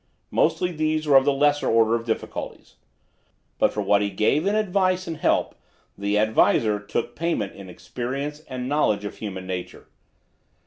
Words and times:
Mostly 0.31 0.71
these 0.71 1.05
were 1.05 1.15
of 1.15 1.25
the 1.25 1.31
lesser 1.31 1.69
order 1.69 1.93
of 1.93 2.07
difficulties; 2.07 2.73
but 3.59 3.71
for 3.71 3.81
what 3.83 4.01
he 4.01 4.09
gave 4.09 4.47
in 4.47 4.55
advice 4.55 5.05
and 5.05 5.17
help 5.17 5.53
the 5.95 6.17
Ad 6.17 6.33
Visor 6.33 6.79
took 6.79 7.15
payment 7.15 7.53
in 7.53 7.69
experience 7.69 8.39
and 8.49 8.67
knowledge 8.67 9.05
of 9.05 9.17
human 9.17 9.45
nature. 9.45 9.89